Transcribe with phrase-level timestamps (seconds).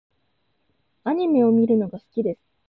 [1.03, 2.39] アニメを見るのが好きです。